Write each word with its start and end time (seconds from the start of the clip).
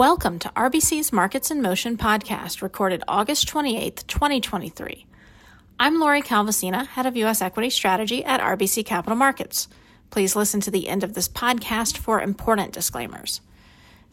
Welcome 0.00 0.38
to 0.38 0.48
RBC's 0.56 1.12
Markets 1.12 1.50
in 1.50 1.60
Motion 1.60 1.98
podcast, 1.98 2.62
recorded 2.62 3.04
August 3.06 3.46
28, 3.48 4.04
2023. 4.08 5.04
I'm 5.78 6.00
Lori 6.00 6.22
Calvasina, 6.22 6.86
head 6.86 7.04
of 7.04 7.18
U.S. 7.18 7.42
equity 7.42 7.68
strategy 7.68 8.24
at 8.24 8.40
RBC 8.40 8.86
Capital 8.86 9.14
Markets. 9.14 9.68
Please 10.08 10.34
listen 10.34 10.62
to 10.62 10.70
the 10.70 10.88
end 10.88 11.04
of 11.04 11.12
this 11.12 11.28
podcast 11.28 11.98
for 11.98 12.18
important 12.18 12.72
disclaimers. 12.72 13.42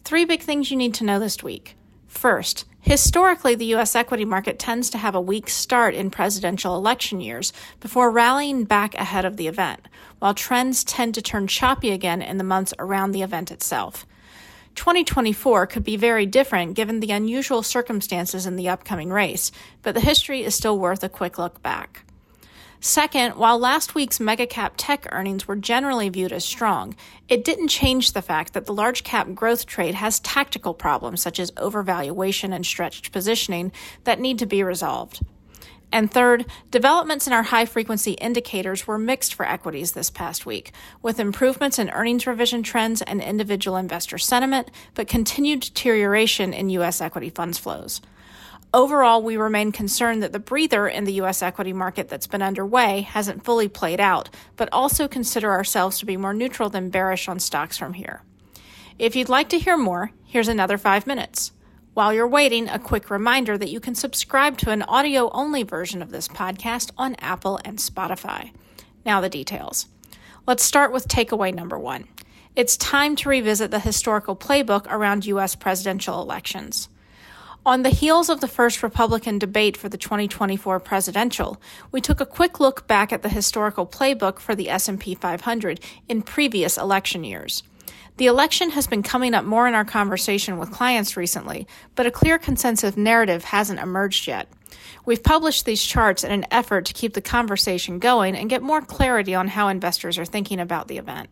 Three 0.04 0.26
big 0.26 0.42
things 0.42 0.70
you 0.70 0.76
need 0.76 0.94
to 0.96 1.06
know 1.06 1.20
this 1.20 1.42
week. 1.42 1.78
First, 2.06 2.66
historically, 2.82 3.56
the 3.56 3.68
U.S. 3.68 3.96
equity 3.96 4.26
market 4.26 4.60
tends 4.60 4.90
to 4.90 4.98
have 4.98 5.16
a 5.16 5.22
weak 5.22 5.50
start 5.50 5.96
in 5.96 6.12
presidential 6.12 6.76
election 6.76 7.22
years 7.22 7.54
before 7.80 8.12
rallying 8.12 8.66
back 8.66 8.94
ahead 8.96 9.24
of 9.24 9.38
the 9.38 9.48
event, 9.48 9.88
while 10.20 10.34
trends 10.34 10.84
tend 10.84 11.16
to 11.16 11.22
turn 11.22 11.48
choppy 11.48 11.92
again 11.92 12.22
in 12.22 12.38
the 12.38 12.44
months 12.44 12.74
around 12.78 13.14
the 13.14 13.22
event 13.22 13.52
itself. 13.52 14.06
2024 14.78 15.68
could 15.68 15.84
be 15.84 15.98
very 15.98 16.26
different 16.26 16.76
given 16.76 17.00
the 17.00 17.12
unusual 17.12 17.64
circumstances 17.64 18.46
in 18.46 18.56
the 18.56 18.70
upcoming 18.70 19.10
race, 19.10 19.52
but 19.82 19.96
the 19.96 20.00
history 20.02 20.44
is 20.44 20.56
still 20.56 20.80
worth 20.80 21.04
a 21.04 21.10
quick 21.10 21.38
look 21.38 21.62
back. 21.62 22.06
Second, 22.80 23.36
while 23.36 23.58
last 23.58 23.96
week's 23.96 24.20
megacap 24.20 24.74
tech 24.78 25.08
earnings 25.12 25.48
were 25.48 25.56
generally 25.56 26.10
viewed 26.10 26.32
as 26.32 26.46
strong, 26.46 26.96
it 27.28 27.44
didn't 27.44 27.70
change 27.70 28.12
the 28.12 28.22
fact 28.22 28.54
that 28.54 28.68
the 28.68 28.74
large 28.74 29.04
cap 29.04 29.34
growth 29.34 29.66
trade 29.66 29.96
has 29.96 30.20
tactical 30.20 30.76
problems 30.76 31.22
such 31.22 31.40
as 31.40 31.52
overvaluation 31.54 32.54
and 32.54 32.64
stretched 32.64 33.12
positioning 33.12 33.72
that 34.04 34.20
need 34.20 34.38
to 34.38 34.46
be 34.46 34.62
resolved. 34.62 35.22
And 35.92 36.12
third, 36.12 36.46
developments 36.70 37.28
in 37.28 37.34
our 37.34 37.44
high 37.44 37.66
frequency 37.66 38.12
indicators 38.14 38.86
were 38.86 38.98
mixed 38.98 39.34
for 39.34 39.46
equities 39.46 39.94
this 39.94 40.10
past 40.10 40.46
week, 40.46 40.72
with 41.02 41.20
improvements 41.20 41.80
in 41.80 41.90
earnings 41.92 42.28
revision 42.28 42.62
trends 42.62 43.02
and 43.02 43.22
individual 43.22 43.78
investor 43.78 44.18
sentiment, 44.18 44.70
but 44.96 45.08
continued 45.08 45.62
deterioration 45.62 46.54
in 46.54 46.70
U.S. 46.72 47.00
equity 47.00 47.30
funds 47.30 47.58
flows. 47.58 48.02
Overall, 48.74 49.24
we 49.24 49.38
remain 49.38 49.72
concerned 49.72 50.22
that 50.22 50.34
the 50.34 50.40
breather 50.40 50.90
in 50.90 51.06
the 51.06 51.14
U.S. 51.14 51.42
equity 51.42 51.72
market 51.72 52.10
that's 52.10 52.28
been 52.28 52.42
underway 52.42 53.02
hasn't 53.02 53.46
fully 53.46 53.70
played 53.70 54.02
out, 54.02 54.30
but 54.58 54.68
also 54.74 55.08
consider 55.08 55.52
ourselves 55.52 56.00
to 56.00 56.06
be 56.06 56.18
more 56.18 56.34
neutral 56.34 56.70
than 56.70 56.90
bearish 56.90 57.30
on 57.30 57.40
stocks 57.40 57.78
from 57.78 57.94
here. 57.94 58.24
If 59.00 59.16
you'd 59.16 59.30
like 59.30 59.48
to 59.50 59.60
hear 59.60 59.78
more, 59.78 60.12
here's 60.26 60.50
another 60.50 60.78
five 60.78 61.08
minutes. 61.08 61.54
While 61.98 62.14
you're 62.14 62.28
waiting, 62.28 62.70
a 62.70 62.78
quick 62.78 63.10
reminder 63.10 63.58
that 63.58 63.72
you 63.72 63.80
can 63.80 63.96
subscribe 63.96 64.60
to 64.60 64.70
an 64.70 64.84
audio 64.84 65.32
only 65.32 65.64
version 65.64 66.04
of 66.04 66.12
this 66.12 66.28
podcast 66.28 66.92
on 66.96 67.16
Apple 67.16 67.60
and 67.66 67.80
Spotify. 67.80 68.52
Now, 69.04 69.20
the 69.20 69.30
details. 69.30 69.88
Let's 70.46 70.64
start 70.64 70.94
with 70.94 71.08
takeaway 71.08 71.52
number 71.52 71.80
one. 71.80 72.08
It's 72.56 72.78
time 72.78 73.16
to 73.16 73.30
revisit 73.30 73.72
the 73.72 73.80
historical 73.80 74.36
playbook 74.36 74.86
around 74.88 75.26
U.S. 75.26 75.56
presidential 75.56 76.22
elections. 76.22 76.88
On 77.66 77.82
the 77.82 77.90
heels 77.90 78.30
of 78.30 78.42
the 78.42 78.48
first 78.48 78.84
Republican 78.84 79.40
debate 79.40 79.76
for 79.76 79.90
the 79.90 79.98
2024 79.98 80.80
presidential, 80.80 81.60
we 81.92 82.00
took 82.00 82.22
a 82.22 82.28
quick 82.28 82.60
look 82.60 82.86
back 82.86 83.12
at 83.12 83.24
the 83.24 83.30
historical 83.30 83.88
playbook 83.88 84.38
for 84.38 84.54
the 84.54 84.70
S&P 84.70 85.16
500 85.16 85.80
in 86.08 86.22
previous 86.22 86.78
election 86.78 87.24
years. 87.24 87.64
The 88.18 88.26
election 88.26 88.72
has 88.72 88.88
been 88.88 89.04
coming 89.04 89.36
up 89.36 89.46
more 89.46 89.68
in 89.68 89.76
our 89.76 89.86
conversation 89.86 90.58
with 90.58 90.72
clients 90.72 91.16
recently, 91.16 91.68
but 91.94 92.08
a 92.08 92.12
clear 92.12 92.40
consensus 92.40 92.98
narrative 92.98 93.44
hasn't 93.44 93.80
emerged 93.80 94.28
yet. 94.28 94.48
We've 95.06 95.22
published 95.22 95.66
these 95.66 95.84
charts 95.84 96.24
in 96.24 96.32
an 96.32 96.48
effort 96.50 96.86
to 96.86 96.94
keep 96.94 97.14
the 97.14 97.22
conversation 97.22 98.00
going 98.00 98.36
and 98.36 98.50
get 98.50 98.64
more 98.64 98.82
clarity 98.82 99.36
on 99.36 99.50
how 99.50 99.68
investors 99.68 100.18
are 100.18 100.26
thinking 100.26 100.60
about 100.60 100.88
the 100.88 100.98
event. 100.98 101.30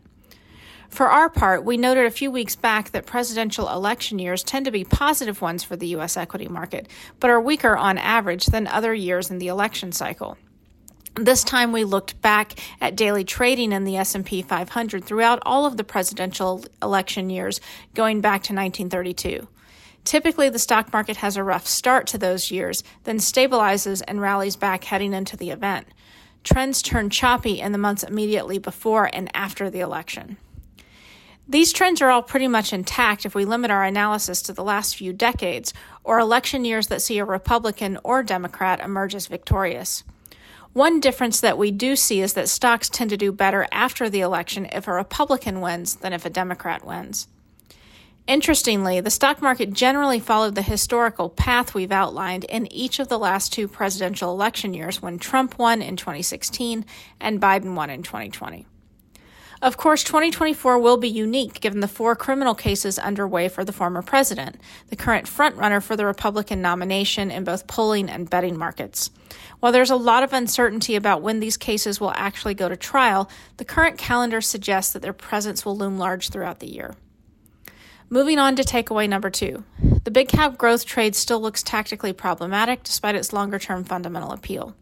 For 0.88 1.08
our 1.08 1.28
part, 1.28 1.64
we 1.64 1.76
noted 1.76 2.06
a 2.06 2.10
few 2.12 2.30
weeks 2.30 2.54
back 2.54 2.92
that 2.92 3.04
presidential 3.04 3.68
election 3.68 4.20
years 4.20 4.44
tend 4.44 4.66
to 4.66 4.70
be 4.70 4.84
positive 4.84 5.42
ones 5.42 5.64
for 5.64 5.74
the 5.74 5.88
U.S. 5.88 6.16
equity 6.16 6.46
market, 6.46 6.88
but 7.18 7.30
are 7.30 7.40
weaker 7.40 7.76
on 7.76 7.98
average 7.98 8.46
than 8.46 8.68
other 8.68 8.94
years 8.94 9.28
in 9.28 9.38
the 9.38 9.48
election 9.48 9.90
cycle. 9.90 10.38
This 11.18 11.44
time 11.44 11.72
we 11.72 11.84
looked 11.84 12.20
back 12.20 12.60
at 12.78 12.94
daily 12.94 13.24
trading 13.24 13.72
in 13.72 13.84
the 13.84 13.96
S&P 13.96 14.42
500 14.42 15.02
throughout 15.02 15.38
all 15.46 15.64
of 15.64 15.78
the 15.78 15.84
presidential 15.84 16.62
election 16.82 17.30
years 17.30 17.58
going 17.94 18.20
back 18.20 18.42
to 18.42 18.52
1932. 18.52 19.48
Typically, 20.04 20.50
the 20.50 20.58
stock 20.58 20.92
market 20.92 21.16
has 21.16 21.38
a 21.38 21.42
rough 21.42 21.66
start 21.66 22.06
to 22.08 22.18
those 22.18 22.50
years, 22.50 22.84
then 23.04 23.16
stabilizes 23.16 24.02
and 24.06 24.20
rallies 24.20 24.56
back 24.56 24.84
heading 24.84 25.14
into 25.14 25.38
the 25.38 25.48
event. 25.48 25.86
Trends 26.44 26.82
turn 26.82 27.08
choppy 27.08 27.60
in 27.60 27.72
the 27.72 27.78
months 27.78 28.02
immediately 28.02 28.58
before 28.58 29.08
and 29.10 29.34
after 29.34 29.70
the 29.70 29.80
election. 29.80 30.36
These 31.48 31.72
trends 31.72 32.02
are 32.02 32.10
all 32.10 32.22
pretty 32.22 32.46
much 32.46 32.74
intact 32.74 33.24
if 33.24 33.34
we 33.34 33.46
limit 33.46 33.70
our 33.70 33.84
analysis 33.84 34.42
to 34.42 34.52
the 34.52 34.62
last 34.62 34.96
few 34.96 35.14
decades 35.14 35.72
or 36.04 36.18
election 36.18 36.66
years 36.66 36.88
that 36.88 37.00
see 37.00 37.16
a 37.16 37.24
Republican 37.24 37.98
or 38.04 38.22
Democrat 38.22 38.80
emerge 38.80 39.14
as 39.14 39.28
victorious. 39.28 40.04
One 40.76 41.00
difference 41.00 41.40
that 41.40 41.56
we 41.56 41.70
do 41.70 41.96
see 41.96 42.20
is 42.20 42.34
that 42.34 42.50
stocks 42.50 42.90
tend 42.90 43.08
to 43.08 43.16
do 43.16 43.32
better 43.32 43.66
after 43.72 44.10
the 44.10 44.20
election 44.20 44.66
if 44.70 44.86
a 44.86 44.92
Republican 44.92 45.62
wins 45.62 45.94
than 45.94 46.12
if 46.12 46.26
a 46.26 46.28
Democrat 46.28 46.84
wins. 46.84 47.28
Interestingly, 48.26 49.00
the 49.00 49.08
stock 49.08 49.40
market 49.40 49.72
generally 49.72 50.20
followed 50.20 50.54
the 50.54 50.60
historical 50.60 51.30
path 51.30 51.72
we've 51.72 51.90
outlined 51.90 52.44
in 52.44 52.70
each 52.70 52.98
of 52.98 53.08
the 53.08 53.18
last 53.18 53.54
two 53.54 53.68
presidential 53.68 54.30
election 54.30 54.74
years 54.74 55.00
when 55.00 55.18
Trump 55.18 55.58
won 55.58 55.80
in 55.80 55.96
2016 55.96 56.84
and 57.20 57.40
Biden 57.40 57.74
won 57.74 57.88
in 57.88 58.02
2020. 58.02 58.66
Of 59.62 59.78
course, 59.78 60.04
2024 60.04 60.78
will 60.78 60.98
be 60.98 61.08
unique 61.08 61.60
given 61.60 61.80
the 61.80 61.88
four 61.88 62.14
criminal 62.14 62.54
cases 62.54 62.98
underway 62.98 63.48
for 63.48 63.64
the 63.64 63.72
former 63.72 64.02
president, 64.02 64.60
the 64.88 64.96
current 64.96 65.26
frontrunner 65.26 65.82
for 65.82 65.96
the 65.96 66.04
Republican 66.04 66.60
nomination 66.60 67.30
in 67.30 67.44
both 67.44 67.66
polling 67.66 68.10
and 68.10 68.28
betting 68.28 68.58
markets. 68.58 69.10
While 69.60 69.72
there's 69.72 69.90
a 69.90 69.96
lot 69.96 70.22
of 70.22 70.34
uncertainty 70.34 70.94
about 70.94 71.22
when 71.22 71.40
these 71.40 71.56
cases 71.56 71.98
will 71.98 72.12
actually 72.12 72.54
go 72.54 72.68
to 72.68 72.76
trial, 72.76 73.30
the 73.56 73.64
current 73.64 73.96
calendar 73.96 74.42
suggests 74.42 74.92
that 74.92 75.00
their 75.00 75.14
presence 75.14 75.64
will 75.64 75.76
loom 75.76 75.96
large 75.96 76.28
throughout 76.28 76.60
the 76.60 76.70
year. 76.70 76.94
Moving 78.10 78.38
on 78.38 78.56
to 78.56 78.62
takeaway 78.62 79.08
number 79.08 79.30
two. 79.30 79.64
The 80.04 80.10
big 80.10 80.28
cap 80.28 80.58
growth 80.58 80.84
trade 80.84 81.16
still 81.16 81.40
looks 81.40 81.62
tactically 81.62 82.12
problematic 82.12 82.84
despite 82.84 83.16
its 83.16 83.32
longer 83.32 83.58
term 83.58 83.84
fundamental 83.84 84.32
appeal. 84.32 84.76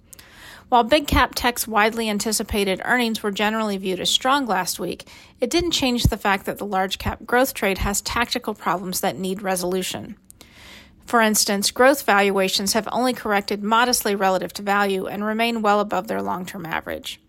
While 0.75 0.83
big 0.83 1.07
cap 1.07 1.37
tech's 1.37 1.69
widely 1.69 2.11
anticipated 2.11 2.83
earnings 2.85 3.23
were 3.23 3.31
generally 3.31 3.77
viewed 3.77 4.01
as 4.01 4.11
strong 4.11 4.45
last 4.45 4.81
week, 4.81 5.07
it 5.41 5.49
didn't 5.49 5.71
change 5.71 6.03
the 6.03 6.17
fact 6.17 6.47
that 6.47 6.59
the 6.59 6.67
large 6.67 6.99
cap 6.99 7.25
growth 7.25 7.55
trade 7.55 7.79
has 7.79 8.01
tactical 8.01 8.55
problems 8.55 8.99
that 8.99 9.17
need 9.17 9.41
resolution. 9.41 10.17
For 11.07 11.21
instance, 11.21 11.71
growth 11.71 12.03
valuations 12.03 12.73
have 12.73 12.89
only 12.91 13.13
corrected 13.13 13.63
modestly 13.63 14.17
relative 14.17 14.53
to 14.55 14.63
value 14.63 15.07
and 15.07 15.25
remain 15.25 15.63
well 15.63 15.79
above 15.79 16.09
their 16.09 16.21
long 16.21 16.45
term 16.45 16.67
average. 16.67 17.21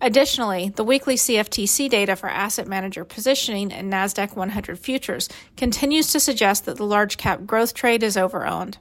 Additionally, 0.00 0.68
the 0.68 0.84
weekly 0.84 1.16
CFTC 1.16 1.90
data 1.90 2.14
for 2.14 2.30
asset 2.30 2.68
manager 2.68 3.04
positioning 3.04 3.72
and 3.72 3.92
NASDAQ 3.92 4.36
100 4.36 4.78
futures 4.78 5.28
continues 5.56 6.12
to 6.12 6.20
suggest 6.20 6.64
that 6.66 6.76
the 6.76 6.86
large 6.86 7.16
cap 7.16 7.44
growth 7.44 7.74
trade 7.74 8.04
is 8.04 8.14
overowned. 8.14 8.76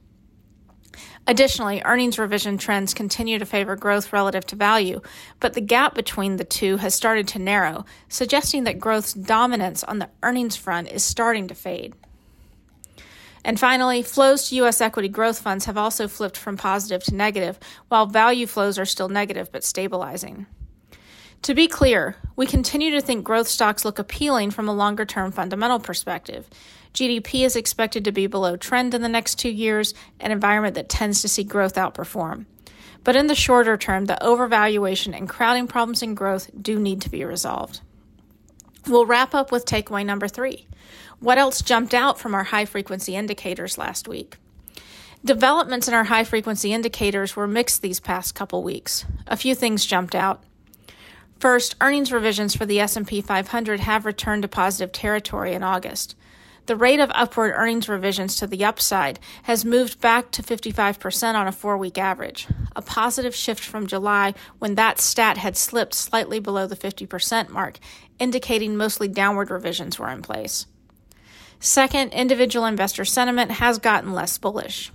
Additionally, 1.25 1.81
earnings 1.85 2.17
revision 2.19 2.57
trends 2.57 2.93
continue 2.93 3.39
to 3.39 3.45
favor 3.45 3.75
growth 3.75 4.13
relative 4.13 4.45
to 4.47 4.55
value, 4.55 5.01
but 5.39 5.53
the 5.53 5.61
gap 5.61 5.95
between 5.95 6.37
the 6.37 6.43
two 6.43 6.77
has 6.77 6.95
started 6.95 7.27
to 7.29 7.39
narrow, 7.39 7.85
suggesting 8.09 8.63
that 8.63 8.79
growth's 8.79 9.13
dominance 9.13 9.83
on 9.83 9.99
the 9.99 10.09
earnings 10.23 10.55
front 10.55 10.89
is 10.89 11.03
starting 11.03 11.47
to 11.47 11.55
fade. 11.55 11.93
And 13.43 13.59
finally, 13.59 14.01
flows 14.01 14.49
to 14.49 14.55
U.S. 14.55 14.81
equity 14.81 15.07
growth 15.07 15.39
funds 15.39 15.65
have 15.65 15.77
also 15.77 16.07
flipped 16.07 16.35
from 16.35 16.57
positive 16.57 17.03
to 17.05 17.15
negative, 17.15 17.57
while 17.87 18.05
value 18.05 18.45
flows 18.45 18.77
are 18.77 18.85
still 18.85 19.07
negative 19.07 19.51
but 19.51 19.63
stabilizing. 19.63 20.47
To 21.43 21.53
be 21.53 21.67
clear, 21.67 22.17
we 22.35 22.45
continue 22.45 22.91
to 22.91 23.01
think 23.01 23.23
growth 23.23 23.47
stocks 23.47 23.85
look 23.85 23.99
appealing 23.99 24.51
from 24.51 24.67
a 24.67 24.73
longer 24.73 25.05
term 25.05 25.31
fundamental 25.31 25.79
perspective. 25.79 26.49
GDP 26.93 27.45
is 27.45 27.55
expected 27.55 28.05
to 28.05 28.11
be 28.11 28.27
below 28.27 28.57
trend 28.57 28.93
in 28.93 29.01
the 29.01 29.09
next 29.09 29.35
two 29.35 29.49
years, 29.49 29.93
an 30.19 30.31
environment 30.31 30.75
that 30.75 30.89
tends 30.89 31.21
to 31.21 31.27
see 31.27 31.43
growth 31.43 31.75
outperform. 31.75 32.45
But 33.03 33.15
in 33.15 33.27
the 33.27 33.35
shorter 33.35 33.77
term, 33.77 34.05
the 34.05 34.17
overvaluation 34.21 35.15
and 35.15 35.29
crowding 35.29 35.67
problems 35.67 36.01
in 36.01 36.15
growth 36.15 36.49
do 36.59 36.79
need 36.79 37.01
to 37.01 37.09
be 37.09 37.23
resolved. 37.23 37.81
We'll 38.87 39.05
wrap 39.05 39.33
up 39.33 39.51
with 39.51 39.65
takeaway 39.65 40.05
number 40.05 40.27
three. 40.27 40.67
What 41.19 41.37
else 41.37 41.61
jumped 41.61 41.93
out 41.93 42.19
from 42.19 42.35
our 42.35 42.45
high 42.45 42.65
frequency 42.65 43.15
indicators 43.15 43.77
last 43.77 44.07
week? 44.07 44.37
Developments 45.23 45.87
in 45.87 45.93
our 45.93 46.05
high 46.05 46.23
frequency 46.23 46.73
indicators 46.73 47.35
were 47.35 47.47
mixed 47.47 47.81
these 47.81 47.99
past 47.99 48.35
couple 48.35 48.63
weeks. 48.63 49.05
A 49.25 49.37
few 49.37 49.55
things 49.55 49.85
jumped 49.85 50.15
out. 50.15 50.43
First, 51.39 51.75
earnings 51.81 52.11
revisions 52.11 52.55
for 52.55 52.65
the 52.65 52.79
S&P 52.79 53.21
500 53.21 53.79
have 53.81 54.05
returned 54.05 54.41
to 54.41 54.47
positive 54.47 54.91
territory 54.91 55.53
in 55.53 55.61
August. 55.61 56.15
The 56.65 56.75
rate 56.75 56.99
of 56.99 57.11
upward 57.13 57.53
earnings 57.55 57.87
revisions 57.87 58.35
to 58.37 58.47
the 58.47 58.65
upside 58.65 59.19
has 59.43 59.63
moved 59.63 60.01
back 60.01 60.31
to 60.31 60.43
55% 60.43 61.35
on 61.35 61.47
a 61.47 61.51
four 61.51 61.77
week 61.77 61.97
average, 61.97 62.47
a 62.75 62.81
positive 62.81 63.35
shift 63.35 63.63
from 63.63 63.87
July 63.87 64.33
when 64.59 64.75
that 64.75 64.99
stat 64.99 65.37
had 65.37 65.55
slipped 65.55 65.93
slightly 65.93 66.39
below 66.39 66.67
the 66.67 66.75
50% 66.75 67.49
mark, 67.49 67.77
indicating 68.19 68.75
mostly 68.75 69.07
downward 69.07 69.49
revisions 69.49 69.97
were 69.97 70.09
in 70.09 70.21
place. 70.21 70.65
Second, 71.59 72.13
individual 72.13 72.65
investor 72.65 73.05
sentiment 73.05 73.51
has 73.51 73.77
gotten 73.77 74.11
less 74.11 74.37
bullish. 74.37 74.91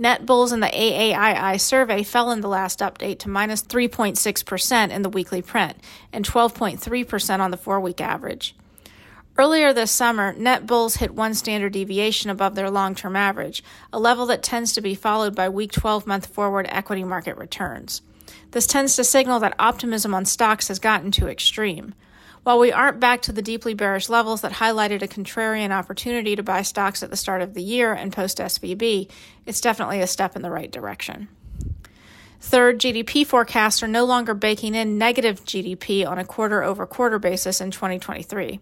Net 0.00 0.24
bulls 0.24 0.50
in 0.50 0.60
the 0.60 0.66
AAII 0.68 1.60
survey 1.60 2.02
fell 2.02 2.30
in 2.30 2.40
the 2.40 2.48
last 2.48 2.78
update 2.78 3.18
to 3.18 3.28
minus 3.28 3.62
3.6% 3.62 4.88
in 4.88 5.02
the 5.02 5.10
weekly 5.10 5.42
print 5.42 5.76
and 6.10 6.26
12.3% 6.26 7.40
on 7.40 7.50
the 7.50 7.58
four 7.58 7.78
weak 7.78 8.00
average. 8.00 8.56
Earlier 9.36 9.74
this 9.74 9.90
summer, 9.90 10.32
net 10.32 10.66
bulls 10.66 10.96
hit 10.96 11.14
one 11.14 11.34
standard 11.34 11.74
deviation 11.74 12.30
above 12.30 12.54
their 12.54 12.70
long 12.70 12.94
term 12.94 13.14
average, 13.14 13.62
a 13.92 14.00
level 14.00 14.24
that 14.24 14.42
tends 14.42 14.72
to 14.72 14.80
be 14.80 14.94
followed 14.94 15.34
by 15.34 15.50
week 15.50 15.72
12 15.72 16.06
month 16.06 16.28
forward 16.28 16.66
equity 16.70 17.04
market 17.04 17.36
returns. 17.36 18.00
This 18.52 18.66
tends 18.66 18.96
to 18.96 19.04
signal 19.04 19.38
that 19.40 19.54
optimism 19.58 20.14
on 20.14 20.24
stocks 20.24 20.68
has 20.68 20.78
gotten 20.78 21.10
too 21.10 21.28
extreme. 21.28 21.92
While 22.50 22.58
we 22.58 22.72
aren't 22.72 22.98
back 22.98 23.22
to 23.22 23.32
the 23.32 23.42
deeply 23.42 23.74
bearish 23.74 24.08
levels 24.08 24.40
that 24.40 24.54
highlighted 24.54 25.02
a 25.02 25.06
contrarian 25.06 25.70
opportunity 25.70 26.34
to 26.34 26.42
buy 26.42 26.62
stocks 26.62 27.00
at 27.00 27.08
the 27.08 27.16
start 27.16 27.42
of 27.42 27.54
the 27.54 27.62
year 27.62 27.92
and 27.92 28.12
post 28.12 28.38
SVB, 28.38 29.08
it's 29.46 29.60
definitely 29.60 30.00
a 30.00 30.08
step 30.08 30.34
in 30.34 30.42
the 30.42 30.50
right 30.50 30.68
direction. 30.68 31.28
Third, 32.40 32.80
GDP 32.80 33.24
forecasts 33.24 33.84
are 33.84 33.86
no 33.86 34.04
longer 34.04 34.34
baking 34.34 34.74
in 34.74 34.98
negative 34.98 35.44
GDP 35.44 36.04
on 36.04 36.18
a 36.18 36.24
quarter 36.24 36.64
over 36.64 36.86
quarter 36.86 37.20
basis 37.20 37.60
in 37.60 37.70
2023. 37.70 38.58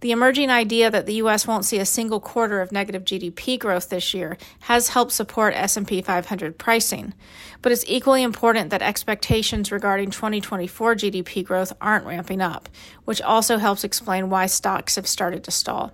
The 0.00 0.12
emerging 0.12 0.48
idea 0.48 0.92
that 0.92 1.06
the 1.06 1.14
US 1.14 1.46
won't 1.46 1.64
see 1.64 1.78
a 1.78 1.84
single 1.84 2.20
quarter 2.20 2.60
of 2.60 2.70
negative 2.70 3.04
GDP 3.04 3.58
growth 3.58 3.88
this 3.88 4.14
year 4.14 4.38
has 4.60 4.90
helped 4.90 5.10
support 5.10 5.54
S&P 5.54 6.02
500 6.02 6.56
pricing, 6.56 7.14
but 7.62 7.72
it's 7.72 7.84
equally 7.88 8.22
important 8.22 8.70
that 8.70 8.80
expectations 8.80 9.72
regarding 9.72 10.10
2024 10.10 10.94
GDP 10.94 11.44
growth 11.44 11.72
aren't 11.80 12.06
ramping 12.06 12.40
up, 12.40 12.68
which 13.06 13.20
also 13.20 13.58
helps 13.58 13.82
explain 13.82 14.30
why 14.30 14.46
stocks 14.46 14.94
have 14.94 15.08
started 15.08 15.42
to 15.44 15.50
stall. 15.50 15.92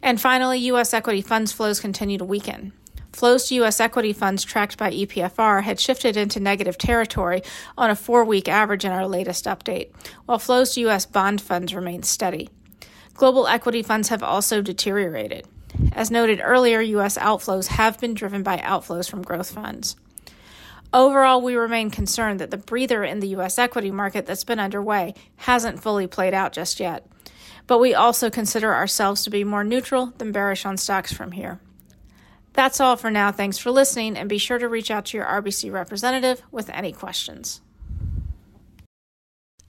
And 0.00 0.20
finally, 0.20 0.58
US 0.70 0.94
equity 0.94 1.20
funds 1.20 1.50
flows 1.50 1.80
continue 1.80 2.18
to 2.18 2.24
weaken. 2.24 2.72
Flows 3.12 3.48
to 3.48 3.54
U.S. 3.56 3.78
equity 3.78 4.12
funds 4.12 4.42
tracked 4.42 4.76
by 4.76 4.90
EPFR 4.90 5.62
had 5.62 5.78
shifted 5.78 6.16
into 6.16 6.40
negative 6.40 6.76
territory 6.76 7.42
on 7.78 7.88
a 7.88 7.94
four 7.94 8.24
week 8.24 8.48
average 8.48 8.84
in 8.84 8.90
our 8.90 9.06
latest 9.06 9.44
update, 9.44 9.92
while 10.26 10.40
flows 10.40 10.74
to 10.74 10.80
U.S. 10.80 11.06
bond 11.06 11.40
funds 11.40 11.74
remained 11.74 12.06
steady. 12.06 12.50
Global 13.14 13.46
equity 13.46 13.82
funds 13.82 14.08
have 14.08 14.22
also 14.22 14.60
deteriorated. 14.60 15.46
As 15.92 16.10
noted 16.10 16.40
earlier, 16.42 16.80
U.S. 16.80 17.16
outflows 17.16 17.68
have 17.68 18.00
been 18.00 18.14
driven 18.14 18.42
by 18.42 18.58
outflows 18.58 19.08
from 19.08 19.22
growth 19.22 19.50
funds. 19.50 19.96
Overall, 20.92 21.40
we 21.40 21.56
remain 21.56 21.90
concerned 21.90 22.40
that 22.40 22.50
the 22.50 22.56
breather 22.56 23.02
in 23.02 23.20
the 23.20 23.28
U.S. 23.28 23.58
equity 23.58 23.90
market 23.90 24.26
that's 24.26 24.44
been 24.44 24.60
underway 24.60 25.14
hasn't 25.36 25.82
fully 25.82 26.06
played 26.06 26.34
out 26.34 26.52
just 26.52 26.78
yet. 26.78 27.06
But 27.66 27.78
we 27.78 27.94
also 27.94 28.30
consider 28.30 28.74
ourselves 28.74 29.24
to 29.24 29.30
be 29.30 29.42
more 29.42 29.64
neutral 29.64 30.12
than 30.18 30.32
bearish 30.32 30.66
on 30.66 30.76
stocks 30.76 31.12
from 31.12 31.32
here. 31.32 31.60
That's 32.52 32.78
all 32.78 32.96
for 32.96 33.10
now. 33.10 33.32
Thanks 33.32 33.58
for 33.58 33.70
listening, 33.72 34.16
and 34.16 34.28
be 34.28 34.38
sure 34.38 34.58
to 34.58 34.68
reach 34.68 34.90
out 34.90 35.06
to 35.06 35.16
your 35.16 35.26
RBC 35.26 35.72
representative 35.72 36.42
with 36.52 36.70
any 36.70 36.92
questions. 36.92 37.60